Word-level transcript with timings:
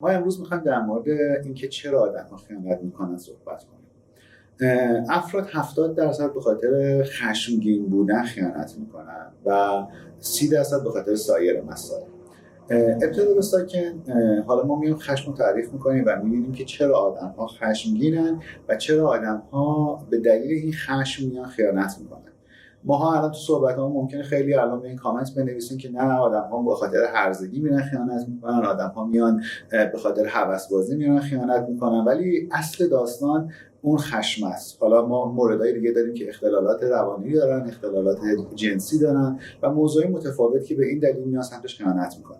ما 0.00 0.08
امروز 0.08 0.40
می‌خوایم 0.40 0.62
در 0.62 0.80
مورد 0.80 1.08
اینکه 1.44 1.68
چرا 1.68 2.00
آدم 2.02 2.26
ها 2.30 2.36
خیانت 2.36 2.82
می‌کنن 2.82 3.16
صحبت 3.16 3.64
کنیم. 3.64 5.04
افراد 5.10 5.48
70 5.52 5.96
درصد 5.96 6.34
به 6.34 6.40
خاطر 6.40 7.02
خشمگین 7.02 7.86
بودن 7.86 8.22
خیانت 8.22 8.74
می‌کنن 8.78 9.26
و 9.46 9.82
30 10.18 10.48
درصد 10.48 10.84
به 10.84 10.90
خاطر 10.90 11.14
سایر 11.14 11.62
مسائل. 11.62 12.02
ابتدا 12.70 13.34
به 13.34 13.42
ساکن 13.42 14.02
حالا 14.46 14.66
ما 14.66 14.78
میایم 14.78 14.96
خشم 14.96 15.30
رو 15.30 15.36
تعریف 15.36 15.72
می‌کنیم 15.72 16.04
و 16.06 16.16
می‌بینیم 16.16 16.52
که 16.52 16.64
چرا 16.64 16.98
آدم 16.98 17.34
ها 17.38 17.46
خشمگینن 17.46 18.42
و 18.68 18.76
چرا 18.76 19.08
آدم 19.08 19.42
ها 19.52 20.06
به 20.10 20.18
دلیل 20.18 20.62
این 20.62 20.72
خشم 20.72 21.28
میان 21.28 21.46
خیانت 21.46 21.96
می‌کنن. 22.00 22.32
ماها 22.88 23.16
الان 23.16 23.30
تو 23.30 23.38
صحبت 23.38 23.76
ها 23.76 23.88
ممکنه 23.88 24.22
خیلی 24.22 24.54
الان 24.54 24.84
این 24.84 24.96
کامنت 24.96 25.34
بنویسیم 25.36 25.78
که 25.78 25.92
نه 25.92 26.18
آدم 26.18 26.48
ها 26.50 26.62
به 26.62 26.74
خاطر 26.74 27.04
هرزگی 27.14 27.60
میرن 27.60 27.82
خیانت 27.82 28.28
می‌کنن 28.28 28.64
آدم 28.64 28.88
ها 28.88 29.04
میان 29.04 29.42
به 29.70 29.98
خاطر 29.98 30.26
هوس 30.26 30.68
بازی 30.72 30.96
میرن 30.96 31.20
خیانت 31.20 31.68
می‌کنن. 31.68 32.04
ولی 32.04 32.48
اصل 32.52 32.88
داستان 32.88 33.50
اون 33.82 33.98
خشم 33.98 34.46
است. 34.46 34.82
حالا 34.82 35.06
ما 35.06 35.32
موردهای 35.32 35.72
دیگه 35.72 35.92
داریم 35.92 36.14
که 36.14 36.28
اختلالات 36.28 36.82
روانی 36.82 37.32
دارن 37.32 37.68
اختلالات 37.68 38.18
جنسی 38.54 38.98
دارن 38.98 39.38
و 39.62 39.70
موضوع 39.70 40.06
متفاوت 40.06 40.64
که 40.64 40.74
به 40.74 40.86
این 40.86 40.98
دلیل 40.98 41.24
میان 41.24 41.42
سمتش 41.42 41.78
خیانت 41.78 42.14
می‌کنن. 42.18 42.38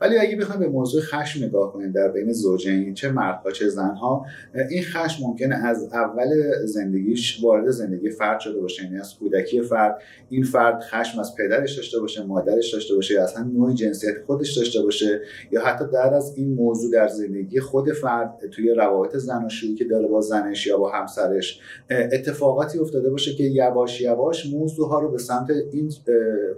ولی 0.00 0.18
اگه 0.18 0.36
بخوایم 0.36 0.60
به 0.60 0.68
موضوع 0.68 1.02
خشم 1.02 1.44
نگاه 1.44 1.72
کنیم 1.72 1.92
در 1.92 2.08
بین 2.08 2.32
زوجین 2.32 2.94
چه 2.94 3.10
مردها 3.10 3.50
چه 3.50 3.68
زنها 3.68 4.26
این 4.70 4.82
خشم 4.82 5.24
ممکنه 5.26 5.54
از 5.54 5.92
اول 5.92 6.28
زندگیش 6.64 7.44
وارد 7.44 7.70
زندگی 7.70 8.10
فرد 8.10 8.40
شده 8.40 8.60
باشه 8.60 8.84
یعنی 8.84 8.98
از 8.98 9.14
کودکی 9.14 9.62
فرد. 9.62 9.98
این 10.28 10.42
فرد 10.44 10.82
خشم 10.82 11.20
از 11.20 11.34
پدرش 11.34 11.76
داشته 11.76 12.00
باشه 12.00 12.22
مادرش 12.22 12.72
داشته 12.74 12.94
باشه 12.94 13.14
یا 13.14 13.24
اصلا 13.24 13.42
نوع 13.42 13.74
جنسیت 13.74 14.14
خودش 14.26 14.58
داشته 14.58 14.82
باشه 14.82 15.20
یا 15.50 15.64
حتی 15.64 15.84
در 15.92 16.14
از 16.14 16.36
این 16.36 16.54
موضوع 16.54 16.92
در 16.92 17.08
زندگی 17.08 17.60
خود 17.60 17.92
فرد 17.92 18.50
توی 18.52 18.70
روابط 18.70 19.16
زناشویی 19.16 19.74
که 19.74 19.84
داره 19.84 20.08
با 20.08 20.20
زنش 20.20 20.66
یا 20.66 20.78
با 20.78 20.90
همسرش 20.90 21.60
اتفاقاتی 21.90 22.78
افتاده 22.78 23.10
باشه 23.10 23.34
که 23.34 23.44
یواش 23.44 24.00
یواش 24.00 24.46
موضوع 24.46 24.88
ها 24.88 25.00
رو 25.00 25.10
به 25.10 25.18
سمت 25.18 25.50
این 25.72 25.92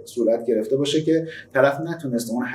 صورت 0.05 0.45
گرفته 0.45 0.77
باشه 0.77 1.01
که 1.01 1.27
طرف 1.53 1.81
نتونسته 1.81 2.33
اون 2.33 2.45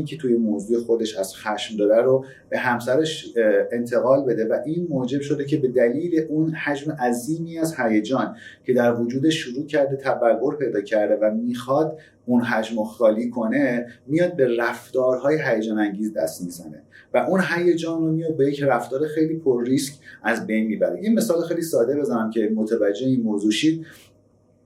هیجانی 0.00 0.04
که 0.04 0.16
توی 0.16 0.36
موضوع 0.36 0.80
خودش 0.80 1.16
از 1.16 1.34
خشم 1.36 1.76
داره 1.76 2.02
رو 2.02 2.24
به 2.50 2.58
همسرش 2.58 3.34
انتقال 3.72 4.24
بده 4.24 4.44
و 4.44 4.58
این 4.66 4.86
موجب 4.90 5.20
شده 5.20 5.44
که 5.44 5.56
به 5.56 5.68
دلیل 5.68 6.26
اون 6.28 6.50
حجم 6.50 6.92
عظیمی 6.92 7.58
از 7.58 7.74
هیجان 7.78 8.36
که 8.66 8.72
در 8.72 9.00
وجود 9.00 9.28
شروع 9.28 9.66
کرده 9.66 9.96
تبلور 9.96 10.56
پیدا 10.56 10.80
کرده 10.80 11.16
و 11.16 11.34
می‌خواد 11.34 11.98
اون 12.26 12.40
حجم 12.40 12.84
خالی 12.84 13.30
کنه 13.30 13.86
میاد 14.06 14.36
به 14.36 14.56
رفتارهای 14.58 15.38
هیجان 15.44 15.78
انگیز 15.78 16.14
دست 16.14 16.42
می‌زنه 16.42 16.82
و 17.14 17.18
اون 17.18 17.40
هیجان 17.56 18.00
رو 18.00 18.12
میاد 18.12 18.36
به 18.36 18.46
یک 18.46 18.62
رفتار 18.62 19.06
خیلی 19.06 19.36
پر 19.36 19.64
ریسک 19.64 19.94
از 20.22 20.46
بین 20.46 20.66
می‌بره. 20.66 21.04
یه 21.04 21.10
مثال 21.10 21.42
خیلی 21.42 21.62
ساده 21.62 22.00
بزنم 22.00 22.30
که 22.30 22.52
متوجه 22.54 23.06
این 23.06 23.22
موضوع 23.22 23.50
شید. 23.50 23.86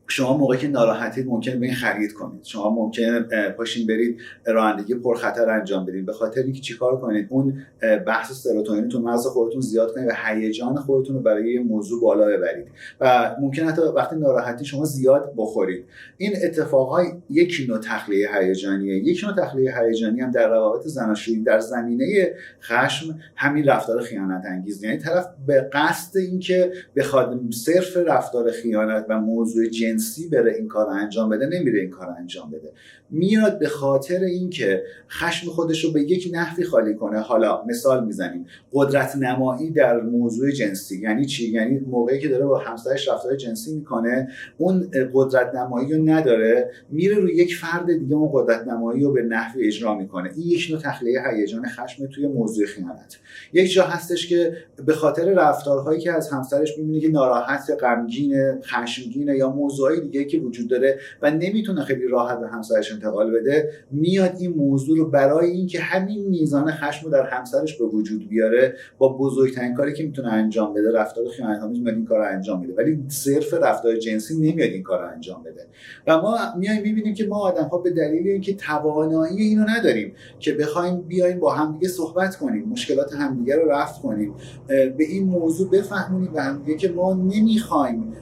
شما 0.09 0.37
موقعی 0.37 0.59
که 0.59 0.69
ناراحتید 0.69 1.27
ممکن 1.27 1.61
به 1.61 1.67
این 1.67 1.75
خرید 1.75 2.13
کنید. 2.13 2.45
شما 2.45 2.71
ممکن 2.71 3.27
پاشین 3.57 3.87
برید 3.87 4.21
رانندگی 4.47 4.95
پرخطر 4.95 5.51
انجام 5.51 5.87
بدید 5.87 6.07
به 6.07 6.13
خاطر 6.13 6.43
اینکه 6.43 6.61
چیکار 6.61 7.01
کنید؟ 7.01 7.27
اون 7.31 7.63
بحث 8.07 8.33
سروتونین 8.33 8.89
تو 8.89 9.01
مغز 9.01 9.27
خودتون 9.27 9.61
زیاد 9.61 9.95
کنید 9.95 10.09
و 10.09 10.13
هیجان 10.27 10.77
خودتون 10.77 11.17
رو 11.17 11.23
برای 11.23 11.53
یه 11.53 11.61
موضوع 11.61 12.03
بالا 12.03 12.27
ببرید. 12.27 12.67
و 13.01 13.37
ممکن 13.41 13.65
حتی 13.65 13.83
وقتی 13.83 14.17
ناراحتی 14.17 14.65
شما 14.65 14.85
زیاد 14.85 15.35
بخورید. 15.37 15.85
این 16.17 16.33
اتفاقهای 16.45 17.07
یک 17.31 17.67
نوع 17.69 17.79
تخلیه 17.79 18.29
هیجانیه. 18.35 18.97
یک 18.97 19.25
نوع 19.25 19.35
تخلیه 19.47 19.79
هیجانی 19.81 20.21
هم 20.21 20.31
در 20.31 20.49
روابط 20.49 20.87
زناشویی 20.87 21.43
در 21.43 21.59
زمینه 21.59 22.35
خشم 22.63 23.19
همین 23.37 23.65
رفتار 23.65 24.01
خیانت 24.01 24.43
انگیز. 24.47 24.83
یعنی 24.83 24.99
طرف 24.99 25.27
به 25.47 25.71
قصد 25.73 26.17
اینکه 26.17 26.73
بخواد 26.97 27.41
صرف 27.53 27.97
رفتار 27.97 28.51
خیانت 28.51 29.07
و 29.09 29.21
موضوع 29.21 29.69
جنسی 29.95 30.29
بره 30.29 30.55
این 30.55 30.69
کار 30.69 30.89
انجام 30.91 31.29
بده 31.29 31.47
نمیره 31.47 31.81
این 31.81 31.91
کار 31.91 32.09
انجام 32.19 32.51
بده. 32.51 32.73
میاد 33.11 33.59
به 33.59 33.69
خاطر 33.69 34.21
اینکه 34.21 34.83
خشم 35.11 35.51
خودش 35.51 35.85
رو 35.85 35.93
به 35.93 36.01
یک 36.01 36.31
نحوی 36.33 36.65
خالی 36.65 36.95
کنه. 36.95 37.21
حالا 37.21 37.65
مثال 37.69 38.05
می‌زنیم. 38.07 38.47
قدرت 38.73 39.17
نمایی 39.17 39.71
در 39.71 40.01
موضوع 40.01 40.51
جنسی. 40.51 41.01
یعنی 41.01 41.25
چی؟ 41.25 41.51
یعنی 41.51 41.79
موقعی 41.79 42.19
که 42.19 42.29
داره 42.29 42.45
با 42.45 42.59
همسرش 42.59 43.09
رفتار 43.09 43.37
جنسی 43.37 43.75
می‌کنه 43.75 44.29
اون 44.59 44.91
قدرت 45.15 45.55
نمایی 45.55 45.93
رو 45.93 46.05
نداره 46.05 46.71
میره 46.91 47.17
روی 47.17 47.35
یک 47.35 47.57
فرد 47.57 47.99
دیگه 47.99 48.15
اون 48.15 48.31
قدرت 48.33 48.67
نمایی 48.69 49.03
رو 49.03 49.13
به 49.13 49.23
نحوی 49.23 49.67
اجرا 49.67 49.95
می‌کنه. 49.95 50.31
این 50.37 50.47
یک 50.47 50.69
نوع 50.71 50.81
تخلیه 50.81 51.21
هیجان 51.31 51.69
خشم 51.69 52.07
توی 52.07 52.27
موضوع 52.27 52.67
خیانت. 52.67 53.19
یک 53.53 53.73
جا 53.73 53.85
هستش 53.85 54.29
که 54.29 54.57
به 54.87 54.93
خاطر 54.93 55.25
رفتارهایی 55.25 56.01
که 56.01 56.13
از 56.13 56.31
همسرش 56.31 56.79
می‌بینه 56.79 57.01
که 57.01 57.09
ناراحت 57.09 57.71
غمگین 57.81 58.61
خشمگین 58.63 59.29
یا 59.29 59.51
موضوع 59.51 59.84
موضوعی 59.85 60.09
دیگه 60.09 60.25
که 60.25 60.39
وجود 60.39 60.71
داره 60.71 60.99
و 61.23 61.31
نمی‌تونه 61.31 61.85
خیلی 61.85 62.09
راحت 62.09 62.41
به 62.41 62.49
همسرش 62.49 62.93
انتقال 62.93 63.31
بده 63.31 63.71
میاد 63.91 64.33
این 64.41 64.55
موضوع 64.55 64.99
رو 64.99 65.11
برای 65.11 65.51
اینکه 65.51 65.81
همین 65.81 66.29
میزان 66.29 66.71
خشم 66.71 67.05
رو 67.05 67.13
در 67.13 67.27
همسرش 67.27 67.79
به 67.79 67.85
وجود 67.85 68.29
بیاره 68.29 68.75
با 68.99 69.09
بزرگترین 69.09 69.75
کاری 69.75 69.95
که 69.95 70.05
می‌تونه 70.05 70.33
انجام 70.33 70.75
بده 70.75 70.93
رفتار 70.93 71.25
خیانت‌آمیز 71.29 71.81
میاد 71.81 71.95
این 71.95 72.05
کار 72.05 72.21
انجام 72.21 72.61
میده. 72.61 72.75
ولی 72.75 73.05
صرف 73.09 73.55
رفتار 73.55 73.97
جنسی 73.97 74.35
نمیاد 74.35 74.71
این 74.71 74.83
کار 74.83 75.05
انجام 75.05 75.43
بده. 75.43 75.67
و 76.07 76.23
ما 76.23 76.39
میایم 76.59 76.83
می‌بینیم 76.83 77.15
که 77.15 77.27
ما 77.27 77.41
آدم 77.41 77.65
ها 77.65 77.79
به 77.79 77.91
دلیل 77.91 78.29
اینکه 78.29 78.55
توانایی 78.55 79.43
اینو 79.43 79.65
نداریم 79.69 80.13
که 80.39 80.53
بخوایم 80.53 81.01
بیایم 81.01 81.39
با 81.39 81.53
همدیگه 81.53 81.89
صحبت 81.89 82.37
کنیم 82.37 82.69
مشکلات 82.69 83.15
همدیگه 83.15 83.57
رو 83.57 83.71
رفع 83.71 84.03
کنیم 84.03 84.35
به 84.69 84.95
این 84.99 85.25
موضوع 85.25 85.71
بفهمونیم 85.71 86.33
به 86.33 86.43
همدیگه 86.43 86.79
که 86.79 86.89
ما 86.89 87.15
نمی‌خوایم 87.15 88.13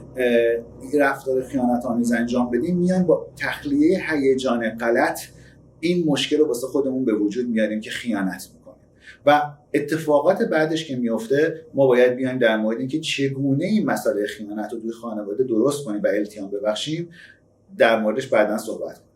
رفتار 0.99 1.41
خیانت 1.53 1.85
آمیز 1.85 2.11
انجام 2.11 2.51
بدیم 2.51 2.77
میان 2.77 3.03
با 3.03 3.27
تخلیه 3.37 4.01
هیجان 4.11 4.69
غلط 4.69 5.19
این 5.79 6.03
مشکل 6.07 6.37
رو 6.37 6.47
واسه 6.47 6.67
خودمون 6.67 7.05
به 7.05 7.13
وجود 7.13 7.49
میاریم 7.49 7.81
که 7.81 7.89
خیانت 7.89 8.49
می‌کنیم. 8.53 8.77
و 9.25 9.41
اتفاقات 9.73 10.41
بعدش 10.41 10.87
که 10.87 10.95
میفته 10.95 11.65
ما 11.73 11.87
باید 11.87 12.15
بیایم 12.15 12.37
در 12.37 12.57
مورد 12.57 12.79
اینکه 12.79 12.99
چگونه 12.99 13.65
این 13.65 13.85
مسئله 13.85 14.25
خیانت 14.25 14.73
رو 14.73 14.79
توی 14.79 14.91
خانواده 14.91 15.43
درست 15.43 15.85
کنیم 15.85 16.01
و 16.03 16.07
التیام 16.07 16.51
ببخشیم. 16.51 17.09
در 17.77 18.01
موردش 18.01 18.27
بعدا 18.27 18.57
صحبت 18.57 18.99
کنیم. 18.99 19.12